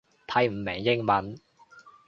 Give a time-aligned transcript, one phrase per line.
[0.27, 1.35] 睇唔明英文